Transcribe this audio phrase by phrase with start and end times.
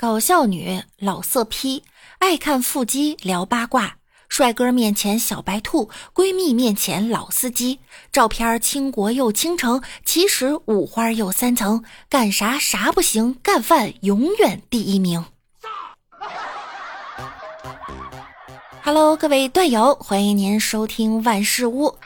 [0.00, 1.82] 搞笑女，老色批，
[2.20, 3.96] 爱看腹肌聊八卦，
[4.28, 7.80] 帅哥面前小白兔，闺蜜面前老司机，
[8.12, 15.24] 照片倾国又倾城，其实五花又三层，干啥啥不行，干饭永远第一名。
[18.84, 21.98] Hello，各位段友，欢迎您收听万事屋。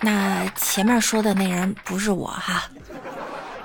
[0.00, 2.68] 那前面说的那人不是我哈。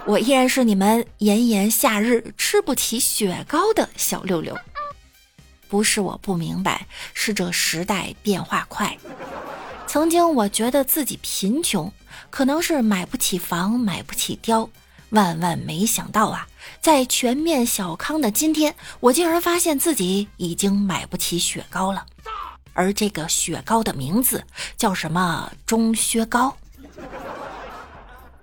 [0.07, 4.57] 我依然是你们炎炎夏日吃不起雪糕的小六六，
[5.67, 8.97] 不是我不明白，是这时代变化快。
[9.85, 11.91] 曾经我觉得自己贫穷，
[12.29, 14.69] 可能是买不起房，买不起貂，
[15.09, 16.47] 万万没想到啊，
[16.79, 22.05] 在全面小康的今天，我竟然发现自己已经买不起雪糕了，
[22.71, 24.41] 而这个雪糕的名字
[24.77, 25.51] 叫什么？
[25.65, 26.55] 钟薛高。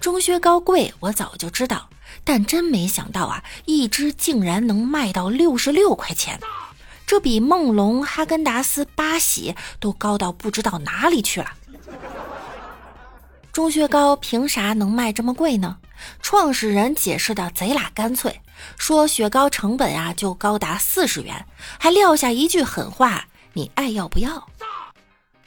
[0.05, 1.89] 钟薛高贵，我早就知道，
[2.25, 6.39] 但真没想到啊，一只竟然能卖到六十六块钱，
[7.07, 11.53] 这比梦龙、哈根达斯、八喜都高到不知道哪里去了。
[13.51, 15.79] 钟薛高凭啥能卖这么贵呢？
[16.21, 18.43] 创始人解释的贼拉干脆，
[18.77, 21.47] 说雪糕成本呀就高达四十元，
[21.79, 23.25] 还撂下一句狠话
[23.55, 24.51] ：“你爱要不要？”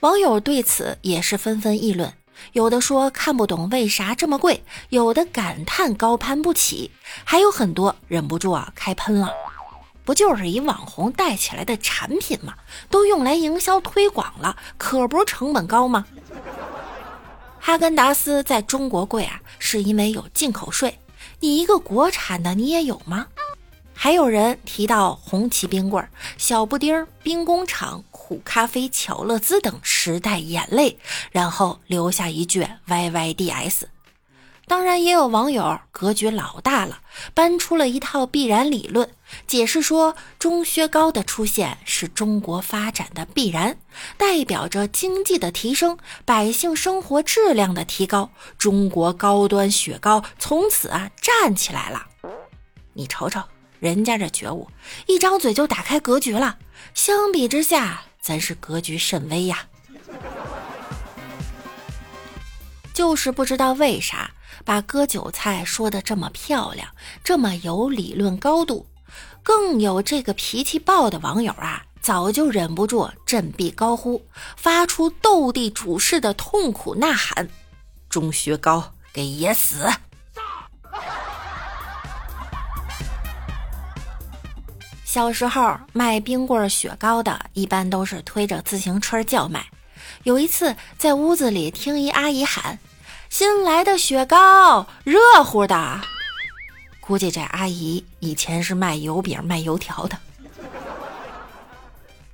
[0.01, 2.11] 网友对此也是纷纷议论。
[2.53, 6.91] 有的说看不懂为啥这么贵，有的感叹高攀不起，
[7.23, 9.31] 还有很多忍不住啊开喷了。
[10.03, 12.53] 不就是一网红带起来的产品吗？
[12.89, 16.05] 都用来营销推广了，可不是成本高吗？
[17.59, 20.99] 哈根达斯在中国贵啊，是因为有进口税。
[21.41, 23.27] 你一个国产的，你也有吗？
[23.93, 30.99] 还有人提到红旗冰棍、小布丁、冰工厂、苦咖啡、巧乐兹等时代眼泪，
[31.31, 33.83] 然后留下一句 “yyds”。
[34.67, 36.99] 当然，也有网友格局老大了，
[37.33, 39.09] 搬出了一套必然理论，
[39.47, 43.77] 解释说钟薛高的出现是中国发展的必然，
[44.17, 52.05] 代表着经济的提升，百姓生活质量的提高，中国高端雪糕从此啊站起来了。
[52.91, 53.41] 你瞅瞅。
[53.79, 54.67] 人家这觉悟，
[55.05, 56.57] 一张嘴就打开格局了。
[56.95, 59.67] 相比之下，咱是格局甚微呀。
[62.93, 64.31] 就是不知道为啥
[64.65, 66.89] 把割韭菜说的这么漂亮，
[67.23, 68.87] 这么有理论高度，
[69.43, 74.25] 更有这个脾气暴的网友啊，早就忍不住振臂高呼，
[74.55, 77.47] 发出斗地主式的痛苦呐喊
[78.09, 79.87] ：“钟学高，给爷死！”
[85.17, 89.65] 小时候卖冰棍、雪糕的，一般都是推着自行车叫卖。
[90.21, 92.77] 有一次在屋子里听一阿姨喊
[93.27, 96.01] ：“新来的雪糕，热乎的。”
[97.01, 100.15] 估计这阿姨以前是卖油饼、卖油条的。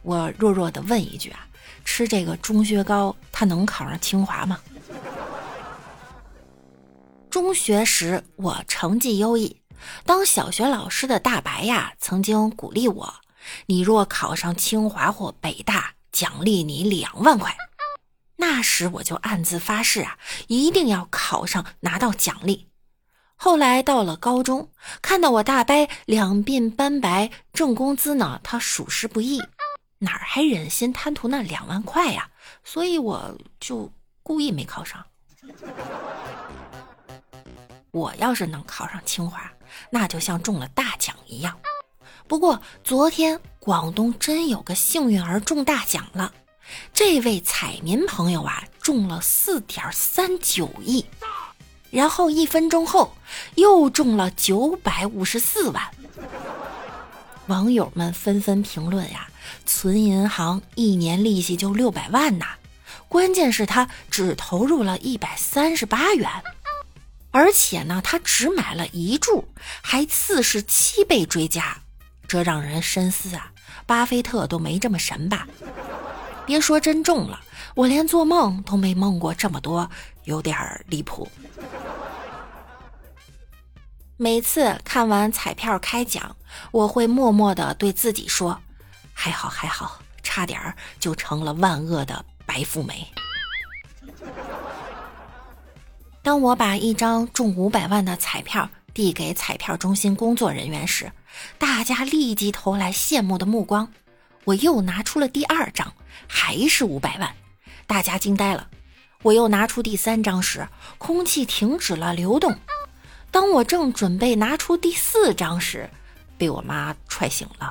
[0.01, 1.47] 我弱弱的问一句啊：
[1.85, 4.59] 吃这个钟薛高，他能考上清华吗？
[7.29, 9.55] 中学时我成绩优异。
[10.05, 13.13] 当小学老师的大白呀，曾经鼓励我
[13.67, 17.55] ：“你若考上清华或北大，奖励你两万块。”
[18.37, 20.17] 那时我就暗自发誓啊，
[20.47, 22.67] 一定要考上，拿到奖励。
[23.35, 29.41] 后来到了高中，看到我大伯两鬓斑白，挣工资呢，他属实不易，
[29.99, 32.29] 哪儿还忍心贪图那两万块呀？
[32.63, 33.91] 所以我就
[34.21, 35.05] 故意没考上。
[37.91, 39.51] 我要是能考上清华。
[39.89, 41.57] 那就像中了大奖一样。
[42.27, 46.33] 不过昨天广东真有个幸运儿中大奖了，
[46.93, 51.05] 这位彩民朋友啊中了四点三九亿，
[51.91, 53.13] 然后一分钟后
[53.55, 55.83] 又中了九百五十四万。
[57.47, 59.27] 网友们纷纷评论呀
[59.65, 62.45] ：“存银行一年利息就六百万呐！”
[63.09, 66.29] 关键是他只投入了一百三十八元。
[67.33, 69.47] 而且呢，他只买了一注，
[69.81, 71.81] 还四十七倍追加，
[72.27, 73.51] 这让人深思啊！
[73.87, 75.47] 巴菲特都没这么神吧？
[76.45, 77.41] 别说真中了，
[77.73, 79.89] 我连做梦都没梦过这么多，
[80.25, 81.27] 有点离谱。
[84.15, 86.35] 每次看完彩票开奖，
[86.71, 88.61] 我会默默的对自己说
[89.11, 93.11] ：“还好还好，差点就成了万恶的白富美。”
[96.23, 101.11] 当我把一张中五百万的彩票递给彩票中心工作人员时，
[101.57, 103.91] 大家立即投来羡慕的目光。
[104.45, 105.93] 我又拿出了第二张，
[106.25, 107.35] 还是五百万，
[107.85, 108.69] 大家惊呆了。
[109.21, 110.65] 我又拿出第三张时，
[110.97, 112.57] 空气停止了流动。
[113.29, 115.89] 当我正准备拿出第四张时，
[116.37, 117.69] 被我妈踹醒了，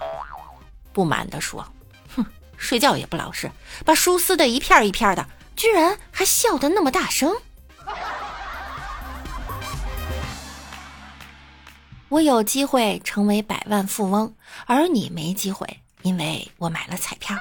[0.92, 1.66] 不满地说
[2.14, 2.26] ：“哼，
[2.58, 3.50] 睡觉也不老实，
[3.86, 5.26] 把书撕得一片一片的，
[5.56, 7.34] 居然还笑得那么大声。”
[12.12, 14.34] 我有机会成为百万富翁，
[14.66, 17.34] 而你没机会，因为我买了彩票。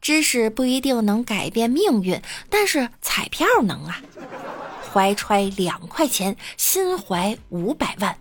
[0.00, 2.18] 知识不一定能改变命运，
[2.48, 4.00] 但是彩票能啊！
[4.90, 8.18] 怀揣两块钱，心怀五百万。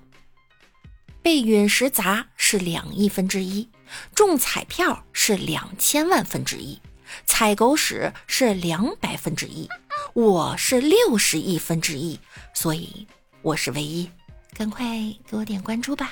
[1.21, 3.69] 被陨石砸是两亿分之一，
[4.13, 6.81] 中彩票是两千万分之一，
[7.25, 9.69] 踩狗屎是两百分之一，
[10.11, 12.19] 我是六十亿分之一，
[12.53, 13.07] 所以
[13.41, 14.09] 我是唯一。
[14.61, 14.85] 赶快
[15.27, 16.11] 给我点关注吧！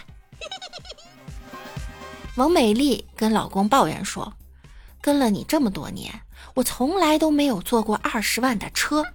[2.33, 4.33] 王美丽跟老公抱怨说
[4.99, 6.19] ：“跟了你这么多年，
[6.55, 9.05] 我从来都没有坐过二十万的车。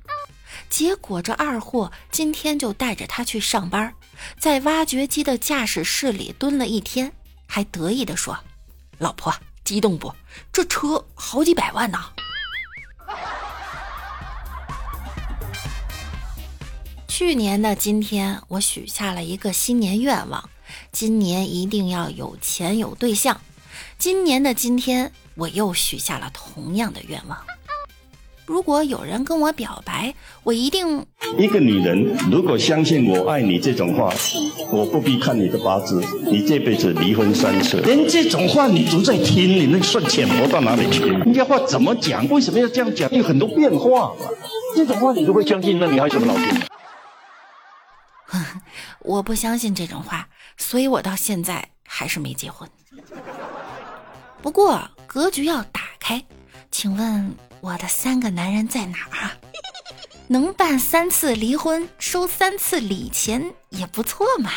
[0.71, 3.93] 结果这二货今天就带着他去上班，
[4.39, 7.13] 在挖掘机的驾驶室里蹲了一天，
[7.49, 8.39] 还得意地说
[8.99, 9.35] ：‘老婆，
[9.65, 10.15] 激动不？
[10.53, 11.99] 这车好几百万呢！’”
[17.17, 20.51] 去年的今天，我许下了一个新年愿望，
[20.91, 23.41] 今年一定要有钱有对象。
[23.97, 27.39] 今年的今天，我又许下了同样的愿望。
[28.47, 30.13] 如果有人跟我表白，
[30.43, 31.07] 我一定。
[31.39, 34.13] 一个女人如果相信我爱你这种话，
[34.73, 37.77] 我不必看你的八字，你这辈子离婚三次。
[37.83, 41.05] 连这种话你都在听，你那算浅薄到哪里去？
[41.05, 42.29] 人家话怎么讲？
[42.29, 43.09] 为什么要这样讲？
[43.13, 44.27] 有很多变化嘛。
[44.75, 46.61] 这种话你都会相信，那你还什么老天？
[49.01, 52.69] 我不相信这种话，所以我到现在还是没结婚。
[54.43, 56.23] 不过格局要打开，
[56.71, 59.31] 请问我的三个男人在哪儿？
[60.29, 64.51] 能办三次离婚，收三次礼钱也不错嘛。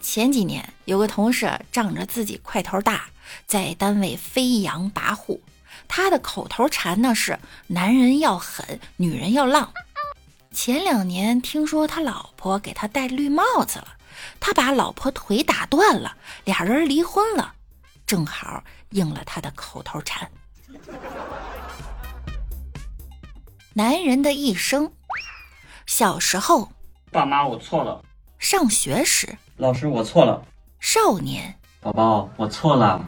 [0.00, 3.06] 前几年有个同事仗着自己块头大，
[3.46, 5.40] 在单位飞扬跋扈，
[5.86, 9.72] 他的口头禅呢是“男人要狠，女人要浪”。
[10.60, 13.96] 前两年听说他老婆给他戴绿帽子了，
[14.40, 17.54] 他把老婆腿打断了，俩人离婚了，
[18.04, 20.28] 正好应了他的口头禅。
[23.74, 24.92] 男人的一生：
[25.86, 26.72] 小时候，
[27.12, 28.02] 爸妈我错了；
[28.40, 30.42] 上学时，老师我错了；
[30.80, 33.00] 少年，宝宝我错了；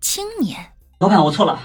[0.00, 1.58] 青年，老板我错了；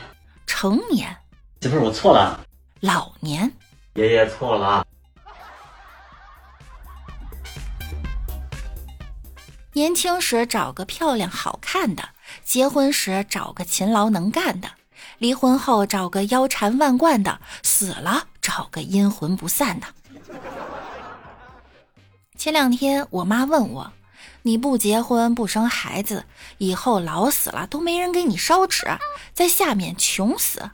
[0.45, 1.15] 成年，
[1.61, 2.37] 媳妇我错了；
[2.81, 3.49] 老年，
[3.93, 4.85] 爷爷错了。
[9.73, 12.09] 年轻时找个漂亮好看的，
[12.43, 14.69] 结婚时找个勤劳能干的，
[15.17, 19.87] 离婚后找个腰缠万贯的，死了找个阴魂不散的。
[22.37, 23.93] 前两天我妈问我
[24.43, 26.25] ：“你不结婚不生孩子，
[26.59, 28.85] 以后老死了都没人给你烧纸，
[29.33, 30.69] 在下面穷死。”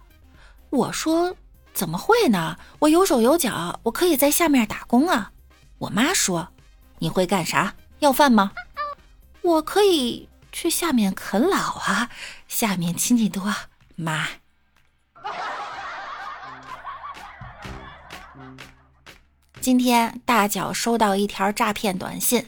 [0.71, 1.35] 我说
[1.73, 2.57] ：“怎么会呢？
[2.79, 5.31] 我有手有脚，我可以在下面打工啊。”
[5.79, 6.49] 我妈说
[6.99, 7.75] ：“你会干啥？
[7.99, 8.51] 要饭吗？”
[9.41, 12.09] 我可以去下面啃老啊，
[12.47, 13.53] 下面亲戚多。
[13.95, 14.27] 妈，
[19.59, 22.47] 今天大脚收到一条诈骗短信，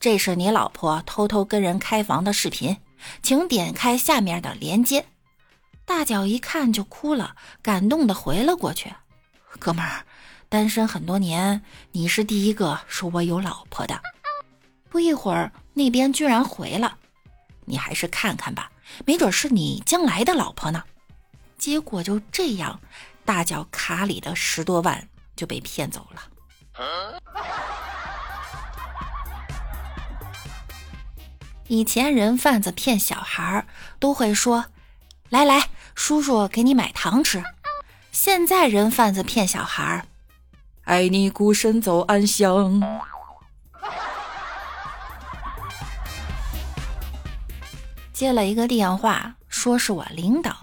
[0.00, 2.78] 这是你老婆偷偷跟人开房的视频，
[3.22, 5.06] 请点开下面的链接。
[5.84, 8.92] 大脚一看就哭了，感动的回了过去
[9.58, 10.04] ：“哥们儿，
[10.48, 14.00] 单身很多年，你是第一个说我有老婆的。”
[14.92, 15.50] 不一会儿。
[15.72, 16.98] 那边居然回了，
[17.64, 18.70] 你还是看看吧，
[19.06, 20.84] 没准是你将来的老婆呢。
[21.56, 22.78] 结果就这样，
[23.24, 26.22] 大脚卡里的十多万就被骗走了。
[31.68, 33.66] 以前人贩子骗小孩儿
[33.98, 34.66] 都会说
[35.30, 37.42] ：“来来，叔叔给你买糖吃。”
[38.12, 40.04] 现在人贩子骗小孩儿
[40.84, 42.78] 爱你孤身走暗巷。”
[48.22, 50.56] 接了一个电话，说是我领导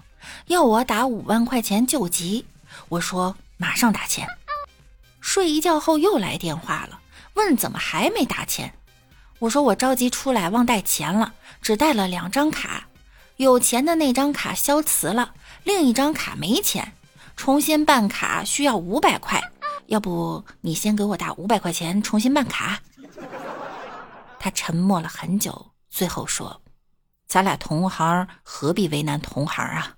[0.46, 2.46] 要我打五万块钱救急。
[2.88, 4.26] 我说马上打钱。
[5.20, 6.98] 睡一觉后又来电话了，
[7.34, 8.72] 问怎么还没打钱。
[9.40, 12.86] 我说我着急出来忘带钱了，只带了两张卡，
[13.36, 16.94] 有钱的那张卡消磁了，另一张卡没钱，
[17.36, 19.38] 重新办卡需要五百块。
[19.88, 22.80] 要不你先给我打五百块钱重新办卡？
[24.40, 26.58] 他沉默了很久，最后说。
[27.30, 29.94] 咱俩同行，何必为难同行啊？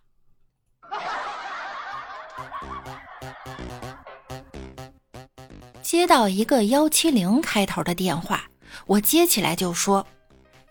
[5.83, 8.51] 接到一个幺七零开头的电话，
[8.85, 10.07] 我接起来就说：“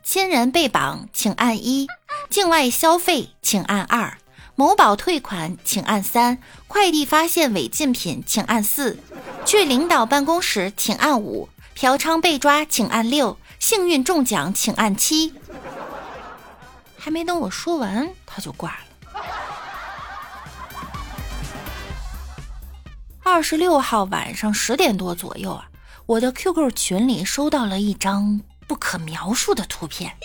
[0.05, 1.87] 亲人被绑，请按一；
[2.29, 4.17] 境外消费，请按二；
[4.53, 6.37] 某宝退款，请按三；
[6.67, 8.97] 快递发现违禁品，请按四；
[9.47, 15.33] 去领导办公室，请按五；嫖娼被抓，请按六；幸运中奖，请按七。”
[17.03, 19.23] 还没等我说完，他就挂了。
[23.23, 25.67] 二十六号晚上十点多左右啊，
[26.05, 30.15] 我的 QQ 群里收到了一张不可描述的图片，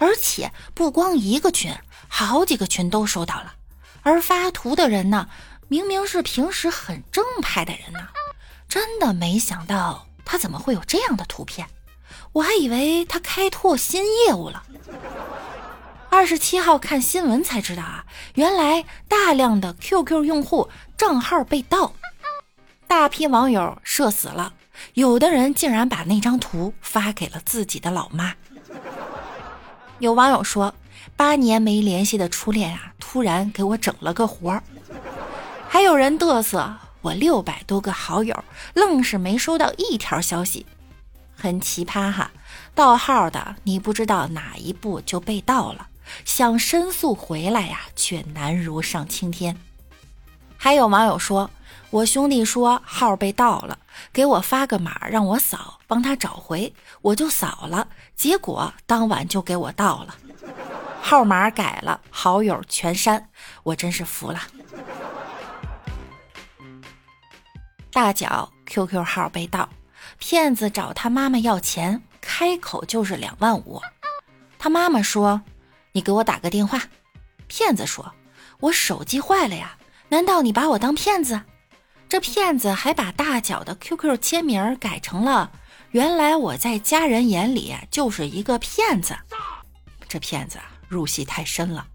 [0.00, 1.72] 而且不光一个群，
[2.08, 3.54] 好几个群都收到了。
[4.02, 5.28] 而发图的人呢，
[5.68, 8.08] 明明是平时很正派的人呢，
[8.68, 11.68] 真的没想到他怎么会有这样的图片，
[12.32, 14.64] 我还以为他开拓新业务了。
[16.10, 21.92] 二十七号看新闻才知道啊，原来大量的 QQ 用户账号被盗。
[22.88, 24.52] 大批网友社死了，
[24.94, 28.34] 有的人竟然把那张图发给了自己的老妈。
[30.00, 30.74] 有网友说，
[31.16, 34.62] 八年没联系的初恋啊，突然给我整了个活儿。
[35.68, 40.66] 还有人嘚瑟，我六百多个好友，愣是没收到一条消息，
[41.36, 42.32] 很奇葩哈。
[42.74, 45.86] 盗号的你不知道哪一步就被盗了，
[46.24, 49.56] 想申诉回来呀，却难如上青天。
[50.56, 51.50] 还有网友说。
[51.90, 53.76] 我兄弟说号被盗了，
[54.12, 60.14] 给我发个码让我扫，帮他找回，我就扫了，结果当晚就给我盗了，
[61.02, 63.28] 号码改了，好友全删，
[63.64, 64.40] 我真是服了。
[67.92, 69.68] 大脚 QQ 号被盗，
[70.20, 73.82] 骗子找他妈妈要钱，开口就是两万五，
[74.60, 75.42] 他妈妈说
[75.92, 76.82] ：“你给我打个电话。”
[77.48, 78.12] 骗子说
[78.60, 79.76] ：“我手机坏了呀，
[80.08, 81.40] 难道你把我当骗子？”
[82.08, 85.52] 这骗子还把大脚的 QQ 签名改成了
[85.92, 89.16] “原来我在家人眼里就是一个骗子”。
[90.08, 91.86] 这骗子入戏太深了。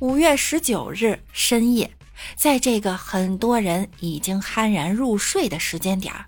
[0.00, 1.90] 五月十九日深夜，
[2.36, 6.26] 在这个很多人已经酣然入睡的时间点儿，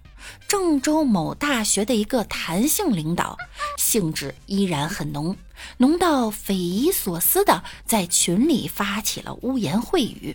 [0.49, 3.37] 郑州某大学的一个弹性领导，
[3.77, 5.37] 兴致依然很浓，
[5.79, 10.33] 浓到匪夷所思的在群里发起了污言秽语。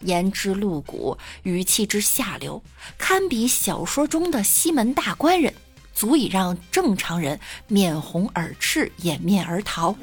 [0.00, 2.62] 言之露骨，语气之下流，
[2.98, 5.54] 堪比小说中的西门大官人，
[5.94, 9.94] 足以让正常人面红耳赤、掩面而逃。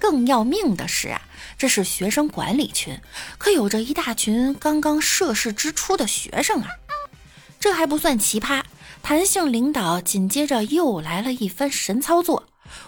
[0.00, 1.22] 更要命的是啊，
[1.56, 3.00] 这是学生管理群，
[3.38, 6.68] 可有着一大群刚刚涉世之初的学生啊！
[7.58, 8.62] 这还不算奇葩，
[9.02, 12.44] 弹性领导紧接着又来了一番神操作。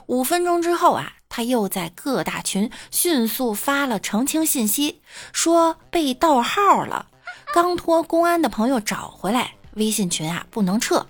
[0.06, 1.14] 五分钟之后啊。
[1.32, 5.00] 他又在各大群迅速发了澄清信息，
[5.32, 7.06] 说被盗号了，
[7.54, 11.06] 刚托公安的朋友找回来，微信群啊不能撤。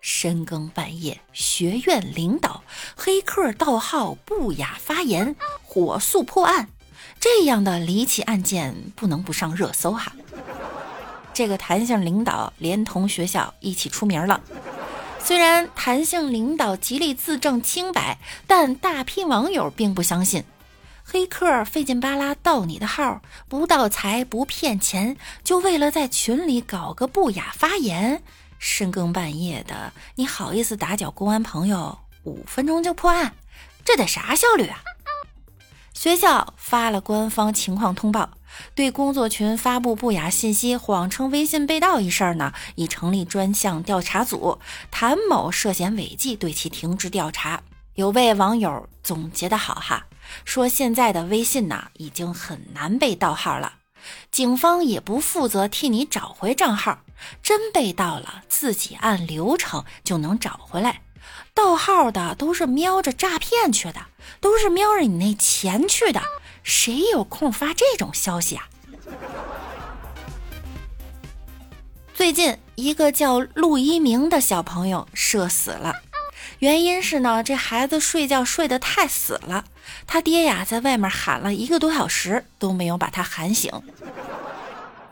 [0.00, 2.64] 深更半夜，学院领导
[2.96, 6.68] 黑客盗号不雅发言，火速破案。
[7.20, 10.12] 这样的离奇案件不能不上热搜哈。
[11.36, 14.40] 这个弹性领导连同学校一起出名了。
[15.22, 18.16] 虽然弹性领导极力自证清白，
[18.46, 20.42] 但大批网友并不相信。
[21.04, 28.22] 黑客费劲巴拉盗你的号，不盗财不骗钱，就为了在群里搞个不雅发言。
[28.58, 31.98] 深更半夜的，你好意思打搅公安朋友？
[32.24, 33.34] 五分钟就破案，
[33.84, 34.78] 这得啥效率啊？
[35.92, 38.30] 学校发了官方情况通报，
[38.74, 44.58] 对工作群发布不雅信息、谎称微信被盗一事呢，已成立专项调查组。
[44.90, 47.62] 谭某涉嫌违纪，对其停职调查。
[47.94, 50.06] 有位网友总结的好哈，
[50.44, 53.74] 说现在的微信呢，已经很难被盗号了，
[54.30, 56.98] 警方也不负责替你找回账号，
[57.42, 61.00] 真被盗了，自己按流程就能找回来。
[61.54, 64.06] 盗号的都是瞄着诈骗去的，
[64.40, 66.22] 都是瞄着你那钱去的，
[66.66, 68.68] 谁有空发这种消息啊？
[72.12, 75.94] 最近一个叫陆一鸣的小朋友社死了，
[76.58, 79.64] 原因是呢，这孩子睡觉睡得太死了，
[80.08, 83.70] 他爹呀在外面喊了一个多小时都没有把他喊醒。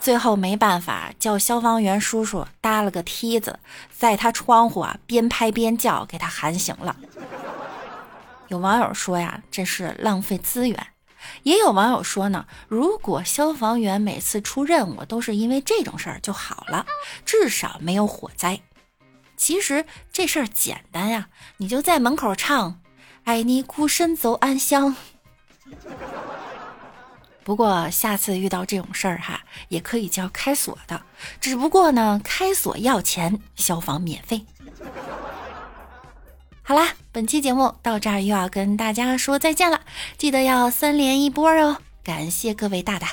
[0.00, 3.60] 最后没办法，叫消防员叔叔搭了个梯子，
[3.96, 6.96] 在他窗户啊边拍边叫，给他喊醒了。
[8.48, 10.76] 有网友说呀，这是浪费资源；
[11.42, 16.86] 也有网友说呢，如果消防员每次出任务都是因为这种事儿就好了，
[17.24, 18.60] 至少没有火灾。
[19.36, 22.80] 其实这事儿简单呀，你就在门口唱
[23.24, 24.94] “爱你孤身走暗巷”。
[27.42, 31.02] 不过下次遇到这种事儿哈，也可以叫开锁的，
[31.40, 34.46] 只不过呢，开锁要钱，消防免费。
[36.66, 39.82] 好啦，本期节目到这儿又要跟大家说再见了，
[40.16, 41.76] 记得要三连一波哦！
[42.02, 43.10] 感谢各位大大，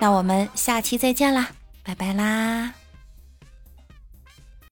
[0.00, 1.50] 那我们下期再见啦，
[1.84, 2.74] 拜拜啦！